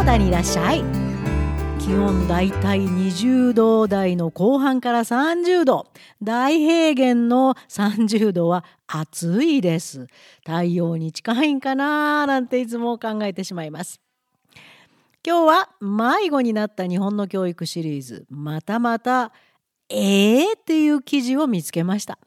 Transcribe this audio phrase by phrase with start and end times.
[0.00, 0.82] ナダにいらっしゃい。
[1.78, 5.88] 気温だいたい20度台の後半から30度。
[6.22, 10.06] 大平原の30度は暑いです。
[10.38, 14.00] 太陽に近いんかななんていつも考えてしまいます。
[15.22, 18.24] 今日は迷子になった日本の教育シリーズ。
[18.30, 19.32] またまた
[19.90, 22.18] えーっていう記事を見つけました。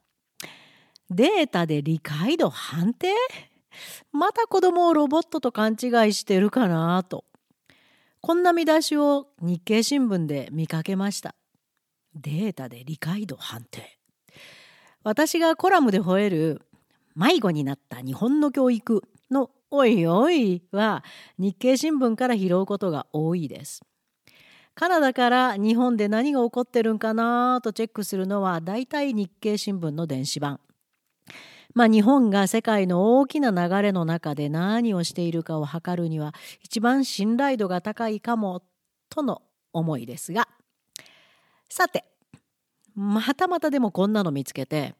[1.09, 3.07] データで理解度判定？
[4.11, 7.25] また子供をロボットと勘違いしてるかなと。
[8.25, 11.35] こんな見出しを日経新聞で見かけました。
[12.15, 13.99] データで理解度判定。
[15.03, 16.61] 私がコラムで吠える
[17.17, 21.03] 迷子になった日本の教育のおいおいは
[21.37, 23.81] 日経新聞から拾うことが多いです。
[24.73, 30.61] カナダから日本で何が起こってるんかなとチェックするのはだいたい日経新聞の電子版。
[31.73, 38.61] まあ、日本が世界の大きな流れの中で何をしているかを測るには一番信頼度が高いかも
[39.09, 40.47] との思いですが
[41.69, 42.05] さて
[42.95, 44.93] またまたでもこんなの見つけて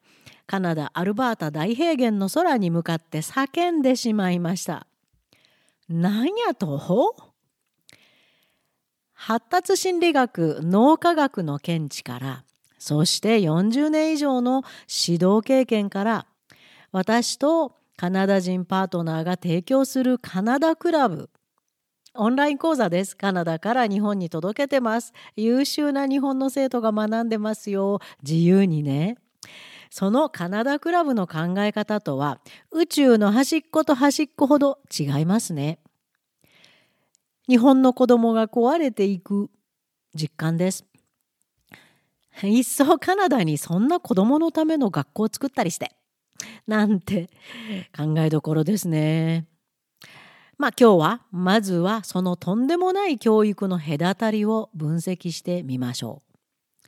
[0.48, 4.88] カナダアルバータ大平原の空に向かって叫んでしまいました。
[5.88, 7.16] なんやと？
[9.14, 12.44] 発達心理学脳科学の見地から
[12.78, 14.64] そして40年以上の
[15.08, 16.26] 指導経験から
[16.94, 21.32] 私とカナダ人パートナーが提供するカナダクラブ
[22.14, 23.18] オンライン講座です。
[23.18, 25.14] カナダから日本に届けてます。
[25.36, 28.00] 優秀な日本の生徒が学んでますよ。
[28.22, 29.18] 自由にね。
[29.90, 32.40] そのカナダクラブの考え方とは
[32.72, 35.80] 宇宙の端っこと端っこほど違いますね。
[37.50, 39.50] 日本の子供が壊れていく
[40.14, 40.86] 実感です。
[42.44, 45.96] いっそカナダにそんな子供のための学校を作ったりして。
[46.67, 47.30] なんて
[47.95, 49.48] 考えどころですね。
[50.58, 56.88] まあ今日はまずはそのとんでもない教育の隔たりを分析してみましょう。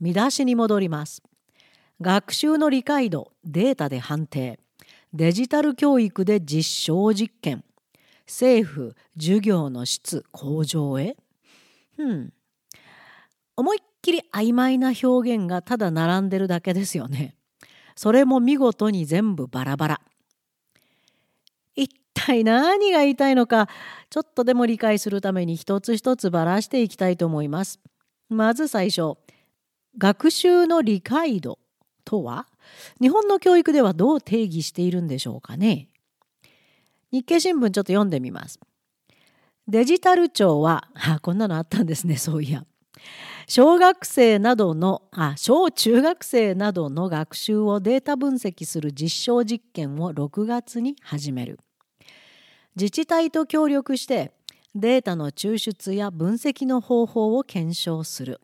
[0.00, 1.22] 見出しに戻ります。
[2.00, 4.58] 学習の理解度データで判定
[5.12, 7.64] デジタル教育で実証実験
[8.26, 11.16] 政府授業の質向上へ
[11.98, 12.32] うん
[13.56, 17.36] 思いっきり曖昧な表現がただ並んでるだけですよね。
[18.00, 20.00] それも見事に全部バラバラ。
[21.76, 23.68] 一体何が言いたいのか
[24.08, 27.78] ちょっとでも理解するために一つ一つばらしていきたいと思います。
[28.30, 29.18] まず最初
[29.98, 31.58] 学習の理解度
[32.06, 32.46] とは？
[33.02, 35.88] 日本の教育ではどう定義しているんでしょうかね？
[37.12, 38.58] 日経新聞ちょっと読んでみます。
[39.68, 42.64] デジタル庁はあこんなのあったんですねそういや
[43.52, 51.58] 小学生などのあ小中学生などの学習をデータ分析する実証実験を6月に始める。
[52.76, 54.30] 自治体と協力して
[54.76, 58.40] データの抽出や分析の方法を検証する。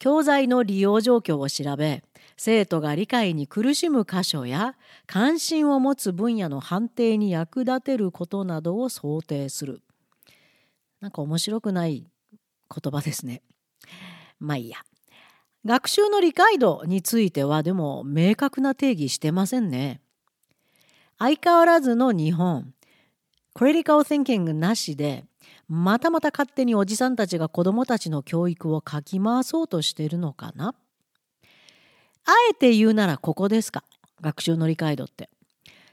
[0.00, 2.02] 教材の利用状況を調べ
[2.36, 4.74] 生徒が理解に苦しむ箇所や
[5.06, 9.80] 関心を持つ分野の判定に役立てることなどを想定する。
[11.00, 12.08] なんか面白くない
[12.68, 13.42] 言葉ですね。
[14.38, 14.78] まあいいや。
[15.64, 20.00] 学習の理解度についてはでも明確な定義してませんね。
[21.18, 22.72] 相変わらずの日本、
[23.52, 25.26] クリティカル・ティンキングなしで、
[25.68, 30.74] またまた勝手におじさんたちが子供たちの教育をかき回そうとしているのかな
[32.24, 33.84] あえて言うならここですか
[34.20, 35.28] 学習の理解度って。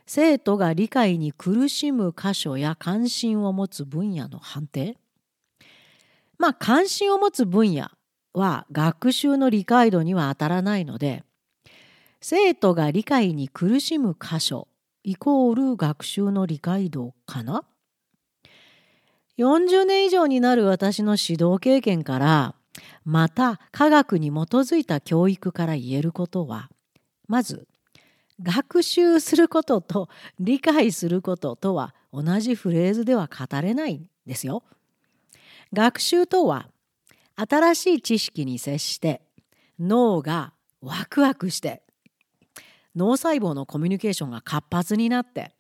[0.06, 4.98] 生徒が理解に苦しむ箇所や関心を持つ分野の判定
[6.38, 7.90] まあ関心を持つ分野
[8.34, 11.24] は学習の理解度には当たらないので
[12.22, 14.68] 生徒が理解に苦しむ箇所
[15.04, 17.64] イコール学習の理解度かな
[19.38, 22.56] ？40年以上になる私の指導経験から
[23.06, 26.70] また科学に基づいた教育から言えることは
[27.28, 27.68] まず
[28.42, 30.10] 学習することと
[30.40, 34.64] 理解することとは同じフレーズでは語れないんですよ。
[35.74, 36.68] 学習とは
[37.36, 39.22] 新しい知識に接して
[39.80, 41.84] 脳がワクワクして
[42.96, 45.52] 脳細胞のコミュニケーションが活発になって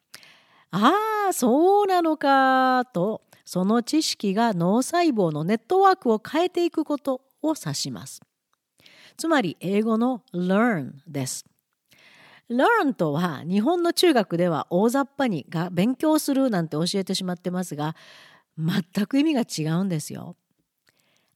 [0.72, 0.94] あ
[1.30, 8.22] あそうなのかとその知識が脳細胞のネットワークを変えていくことを指します。
[9.16, 11.46] つまり英語の learn です。
[12.50, 17.96] learn とは日本の中学では大雑把に勉強するなんて教えてしまってますが
[18.58, 20.36] 全く意味が違うんですよ。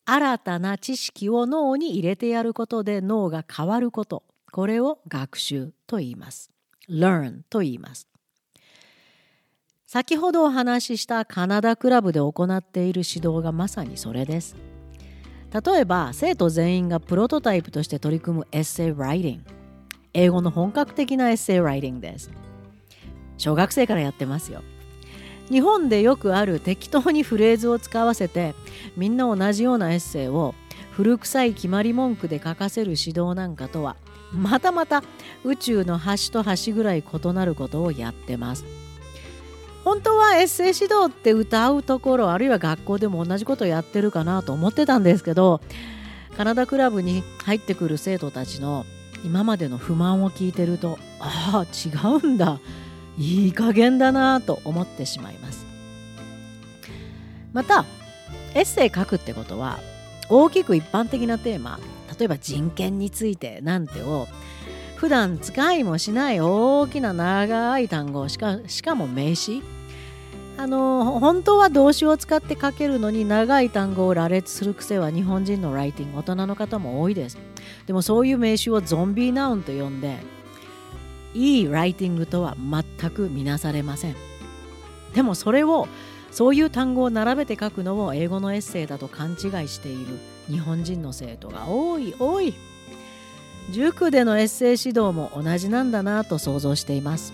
[0.06, 6.52] 新たな知識を脳に入れてやることで脳が変わることこれを学習と言います。
[6.90, 8.08] learn と言います。
[9.86, 14.56] 先ほどお話ししたカナダクラブで行っている指導がまさにそれです。
[15.52, 19.44] 例えば生徒全員がプロトタイプとして取り組むエッセイライティング
[20.14, 22.32] 英語の本格的なエッセイライティングです
[23.38, 24.62] 小学生からやってますよ
[25.50, 28.56] 日本でよくある適当にフレーズを使わせて
[28.96, 30.56] みんな同じようなエッセイを
[30.92, 33.96] 古臭い決まり文句で書かせる指導なんかとは
[34.34, 35.04] またまた
[35.44, 38.66] 宇宙の端と端ぐらい異なることをやってます。
[39.84, 45.60] 本当はエッセイ指導って歌うところあるいは学校でも同じことやってるかなと思ってたんですけど
[46.38, 48.86] カナダクラブに入ってくる生徒たちの
[49.26, 51.90] 今までの不満を聞いてるとああ違
[52.24, 52.60] うんだ。
[53.22, 55.68] いい加減だなと思ってしまいます。
[57.54, 57.86] また
[58.56, 59.80] エッセイ書くってことは
[60.30, 61.80] 大きく一般的なテーマ
[62.18, 64.28] 例えば人権についてなんてを
[64.96, 69.62] 普段使いもしない大きな長い単語しかしかも名詞。
[70.58, 77.38] あの本当は動詞を使って書けるのに長い単語を羅列する癖は日本人のライティング大人の方も多いです。
[77.88, 80.18] でもそういう名詞をゾンビーナウンと呼んで
[81.34, 84.16] いいライティングとは全く見なされません。
[85.14, 85.88] でもそれを
[86.32, 89.38] そういう単語を並べて書くのを英語のエッセイだと勘違い
[89.68, 92.16] している日本人の生徒が多い。
[92.18, 92.54] 多い。
[93.72, 97.34] 塾でのエッセイ指導も同じなんだなと想像しています。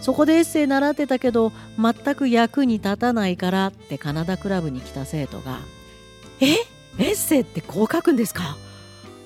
[0.00, 5.60] そこでエッセイ習ってたけど全く役に立たないからってカナダクラブに来た生徒が
[6.40, 6.54] 「え？
[6.98, 8.56] エッセイってこう書くんですか？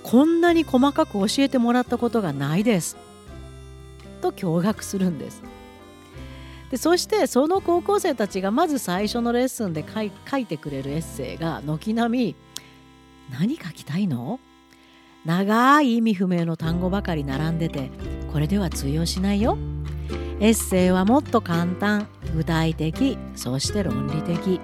[0.06, 2.96] こんなに細かく教えてもらったことがないです」
[4.22, 5.42] と驚愕するんです。
[6.70, 10.02] でそしてその高校生たちがまず最初のレッスンで書
[10.36, 12.36] いてくれるエッセイが軒並み
[13.30, 14.38] 「何書きたいの
[15.24, 17.90] 長い意味不明の単語ばかり並んでて
[18.32, 19.58] これでは通用しないよ。
[20.38, 24.60] エッセイはもっと簡単具体的そして論理的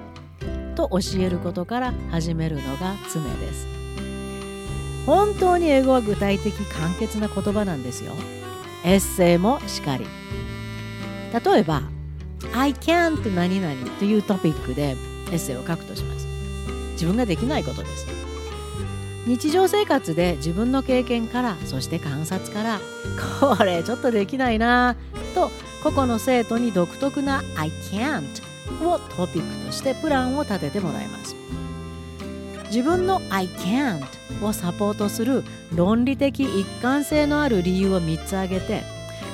[0.76, 3.81] と教えることから始めるのが常です。
[5.06, 8.12] 本当に英語は具体的簡潔な言葉なんですよ。
[8.84, 10.06] エッセイもしかり。
[11.32, 11.82] 例えば
[12.52, 14.96] 「I can't 何々」というトピックで
[15.31, 16.26] エッセイを書くとします。
[16.93, 18.06] 自分ができないことです。
[19.26, 22.81] 日常生活で自分の経験からそして観察から
[23.40, 24.96] これちょっとできないな
[25.34, 25.50] と
[25.82, 28.22] 個々の生徒に独特な I can't
[28.84, 31.37] をトピックとしてプランを立ててもらいます
[32.72, 34.02] 自分の I can't
[34.42, 38.82] をサポートする論理的一貫性のある理由を3つ挙げて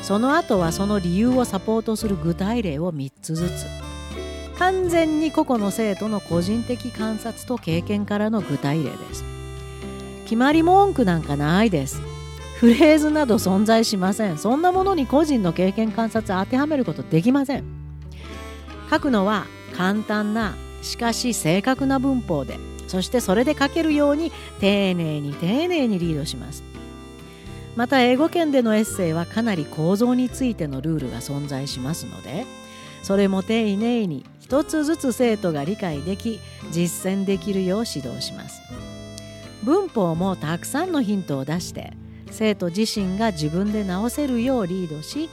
[0.03, 3.67] その後はその理由をサポートする具体例を3つずつ。
[4.59, 9.25] 完全に個々の生徒の個人的観察と経験からの具体例です。
[10.25, 12.01] 決まり文句なんかないです。
[12.59, 14.37] フレーズなど存在しません。
[14.37, 17.65] そんなものに個人の経験観察当てはめることできません。
[18.91, 19.47] 書くのは
[19.77, 22.59] 簡単なしかし正確な文法で。
[22.89, 26.65] そしてそれで書けるように丁寧に丁寧にリードします
[27.77, 32.45] また英語圏でのエッセイはかなり構造についてのルールが存在しますので
[33.05, 36.41] それも丁寧に一つずつ生徒が理解でき
[36.73, 38.61] 実践できるよう指導します。
[39.63, 41.93] 文法もたくさんのヒントを出して
[42.31, 45.29] 生徒自身が自分で直せるようリードし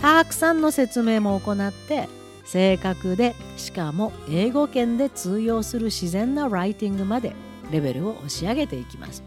[0.00, 2.08] たくさんの説明も行って
[2.44, 7.32] 正確でしかも英語圏で通用する自然なライティングまで
[7.70, 9.22] レベルを押し上げていきます。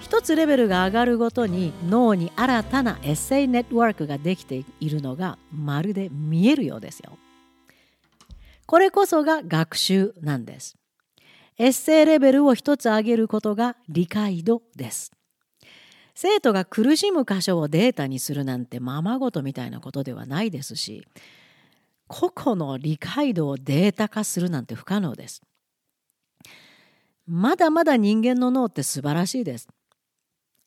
[0.00, 7.18] 一つレベルが上がるごとに脳に新たなエッセイネットワークができているのがまるで見えるようですよ。
[8.66, 10.76] これこそが学習なんです。
[11.58, 15.12] エッセイレベルを一つ上げることが理解度です。
[16.14, 21.06] 生徒が苦しむ箇所をデータにするなんてままごとみたいなことではないですし
[22.08, 25.42] 個々の理解度をデータ化するなんて不可能です。
[27.26, 29.68] まだまだ人間の脳って素晴らしいです。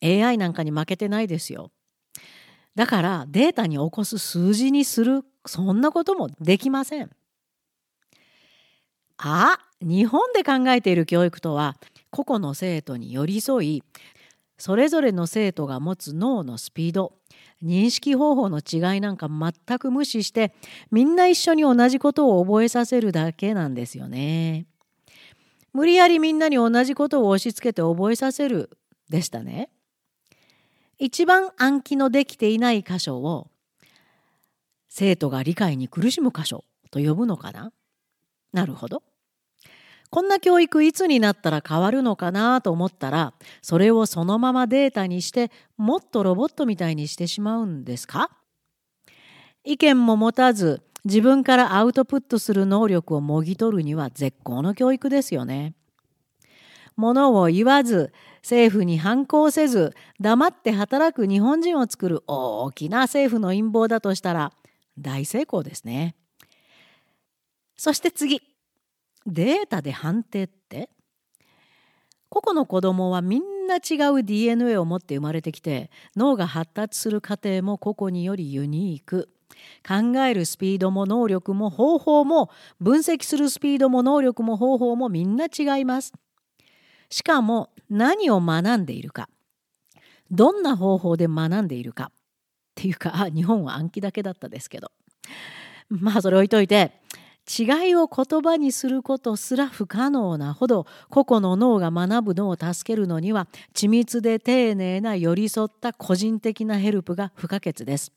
[0.04, 1.72] AI なんかに負けてないですよ。
[2.76, 7.10] だからデータに起こす数字にするそんなこともできません。
[9.18, 11.76] あ日本で考えている教育とは
[12.10, 13.84] 個々の生徒に寄り添い
[14.58, 17.14] それぞれの生徒が持つ脳のスピード
[17.64, 20.54] 認識方法の違いなんか全く無視して
[20.92, 24.66] みんな一緒に同じことを覚えさせるだけなんですよね。
[25.74, 28.70] 無理やりみんなに同じことを押し付けて覚えさせる
[29.10, 29.70] でしたね。
[30.98, 33.50] 一番暗記のできていない箇所を
[34.88, 37.72] 生徒が理解に苦しむ箇所と呼ぶのかな？
[38.52, 39.04] なるほど。
[40.10, 48.32] こんな教育いつになったら変わるのかなと思ったらそれをそのままデータにしてもっとロボットみたいにしてしまうんですか？
[49.64, 55.76] 意見も持たず自分からアウトプットする能力をもぎ取るには絶好の教育ですよね。
[56.96, 58.12] ものを言わず
[58.42, 64.52] 政府に反抗せず黙って働く日本人を作る大きな政府の陰謀だとしたら
[64.98, 66.16] 大成功ですね。
[67.78, 68.42] そして次
[69.30, 70.90] データで判定って？
[72.30, 79.30] 個々の子供はみんな違う DNA を持って生まれてきて脳が発達する過程も個々によりユニーク。
[79.86, 86.14] 考えるスピードも能力も方法も分析するスピードも能力も方法もみんな違います。
[87.10, 89.28] しかも何を学んでいるか。
[90.30, 92.12] どんな方法で学んでいるかっ
[92.76, 94.92] ていうか日本は暗記だけだったですけど。
[95.90, 96.99] まあそれ置いといて
[97.50, 108.12] 違いを言葉にすることすら不可能なほど個々の脳が学ぶのを助けるのには緻密で丁寧な寄り添った個人的なヘルプが不可欠です。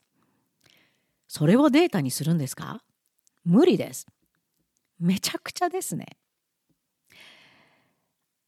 [1.27, 2.83] それをデータにするんですか？
[3.43, 4.05] 無理です。
[4.99, 6.05] めちゃくちゃですね。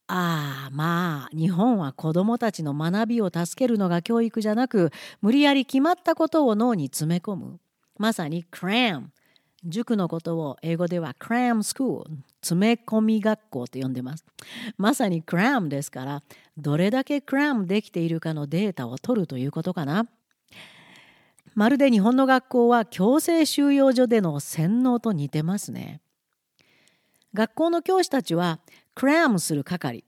[0.06, 7.58] ああまあ日本は子どもたちの学びを助けるのが教育じゃなく無理やり決まったことを脳に詰め込む
[7.98, 9.10] まさにクラム
[9.66, 14.24] 塾のことを英語ではクラムスクール詰め込み学校と呼んでます。
[14.78, 16.22] まさにクラムですから
[16.56, 20.06] どれだけクラムできているかのデータを取るということかな。
[21.54, 26.00] まるで日本の学校は強制収容所での洗脳と似てますね。
[27.34, 28.60] 学校の教師たちは
[28.94, 30.04] クラムする係。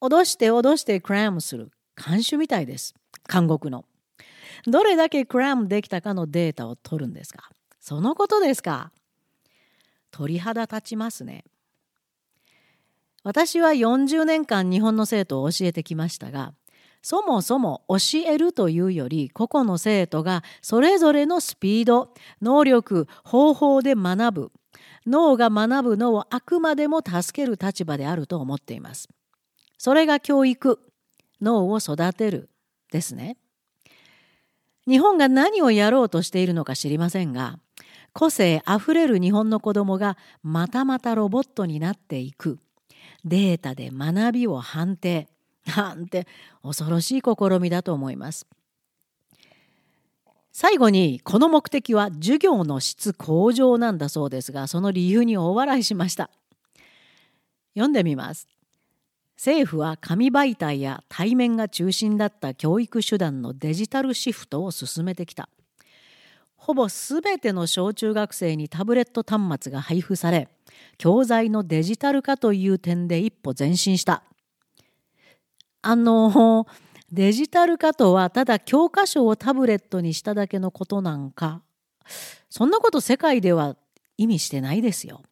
[0.00, 1.70] 脅して脅してクラムする。
[1.96, 2.94] 監修みたいです。
[3.30, 3.84] 監獄の。
[4.66, 7.50] どれだけクラムできたかのデータを取るんですか。
[7.88, 8.90] そのことですか？
[10.10, 11.44] 鳥肌立ちますね
[13.22, 16.52] 私は40年間日本の生徒を教えてきましたが
[17.00, 22.12] そもそも教えるというより個々の生徒がそれぞれのスピード
[22.42, 24.52] 能力方法で学ぶ
[25.06, 29.08] 脳が学ぶのをあくまでも助ける立場であると思っています。
[29.78, 30.80] それが教育、
[31.40, 32.50] 脳を育てる
[32.90, 33.36] ですね。
[34.88, 37.60] 日本が何をやろうとしているのか知りませんが、
[38.16, 42.58] 個性あふれる日本の子供がまたまたロボットになっていく。
[43.26, 45.28] データで学びを判定。
[45.66, 46.26] なんて
[46.62, 48.46] 恐ろしい試みだと思います。
[50.50, 56.30] 最後にこの目的は授業の質向上なんだそうですがその理由に大笑いしました
[57.74, 58.48] 読んでみます
[59.36, 65.50] 政府は紙媒体や対面が中心だった教育手段のデジタルシフトを進めてきた
[66.56, 70.48] ほぼすべての小中学生にタブレット端末が配布され
[70.98, 74.22] 教材のデジタル化という点で一歩前進した
[75.82, 76.66] あの
[77.12, 81.62] デジタル化とはただ教科書をタブレットにしただけのことなんか
[82.50, 83.76] そんなこと世界では
[84.18, 85.22] 意味してないですよ。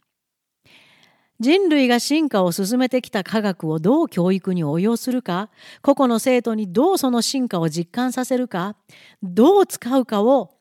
[1.41, 5.51] 人類が進化を進めてきた科学をどう教育に応用するか
[5.83, 8.77] 個々の生徒にどうその進化を実感させるか
[9.21, 10.54] どう使うかを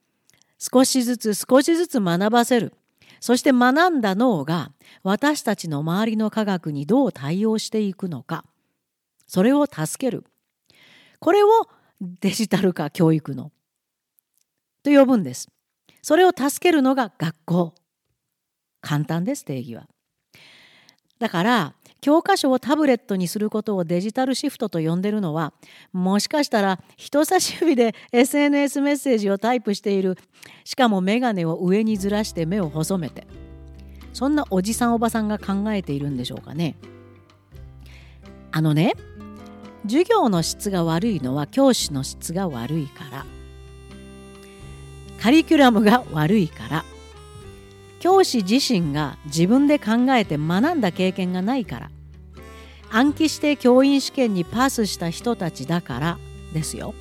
[0.72, 2.74] 少しずつ少しずつ学ばせる
[3.20, 4.72] そして学んだ脳が
[5.03, 8.46] 私たちの周りの科学にどう対応していくのか
[9.27, 10.25] それを助ける
[11.20, 11.48] これを
[12.01, 13.51] デジタル化教育の
[14.84, 15.48] と呼ぶんです。
[16.01, 17.74] それを助けるのが学校。
[18.82, 19.88] 簡単です定義は。
[21.20, 25.54] だから教科書をタブレットにすることをデジタルシフトと呼んでるのは
[25.94, 30.18] もしかしたら人差し指で SNS メッセージをタイプしている
[30.66, 33.26] しかも眼鏡を上にずらして目を細めて。
[34.12, 36.76] そんなおじさんおばさんが考えているんでしょうかね。
[38.52, 38.94] あのね
[39.84, 43.26] 授業の質が悪いのは教師の質が悪いから。
[45.22, 46.86] カリキュラムが悪いから。
[48.02, 51.90] 教師自身が自分で考えて学んだ経験がないから。
[52.96, 56.18] 暗記して教員試験にパスした人たちだから
[56.54, 56.94] ですよ。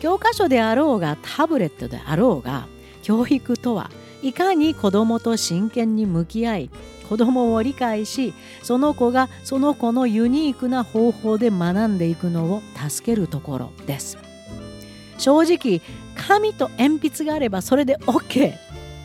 [0.00, 2.66] 教科書であろうがタブレットであろうが
[3.02, 3.88] 教育とは
[4.20, 6.70] いかに子どもと真剣に向き合い
[7.08, 14.18] 子供を理解しその子がその子のユニークな方法で学んでいくのを助けるところです。
[15.18, 15.80] 正直
[16.16, 18.54] 紙と鉛筆があればそれで OK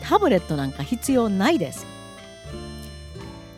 [0.02, 1.93] タブレットなんか必要ないです。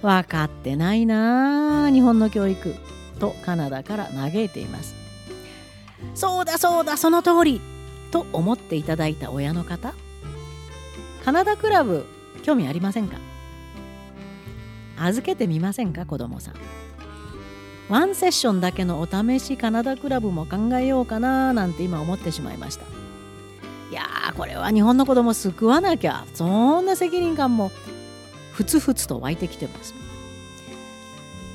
[0.03, 2.75] 分かってないな日本の教育。
[3.19, 4.95] とカナダから嘆いています。
[6.15, 7.61] そうだそうだその通り。
[8.11, 9.95] と思っていただいた親の方。
[11.25, 12.05] カナダクラブ
[12.43, 13.17] 興味ありませんか？
[14.99, 16.55] 預けてみませんか子供さん。
[17.88, 22.85] ワンセッションだけのお試しカナダクラブも考えようかななんて今思ってしまいました。
[23.91, 26.26] いやーこれは日本の子供救わなきゃ。
[26.35, 27.71] そんな責任感も。
[28.57, 29.93] ふつふつと湧いてきてます。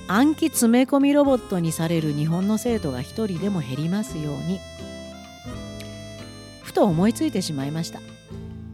[0.07, 4.59] 暗記詰め込みロボットにされる日本の生徒が一人でも減りますように。
[6.61, 8.01] ふと思いついてしまいました。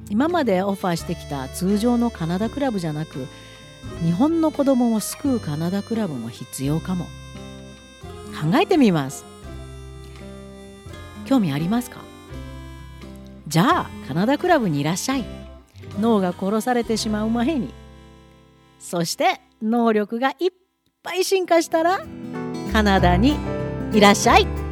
[0.09, 3.27] 今までオファーしてきた通常のカナダクラブじゃなく
[4.03, 7.05] 日本の子供を救うカナダクラブも必要かも。
[7.05, 9.23] 考えてみます。
[11.25, 12.01] 興味ありますか？
[13.47, 15.23] じゃあカナダクラブにいらっしゃい。
[16.01, 17.73] 脳が殺されてしまう前に。
[18.79, 20.49] そして能力がいっ
[21.03, 22.01] ぱい進化したら
[22.71, 23.35] カナダに
[23.93, 24.66] いらっしゃい。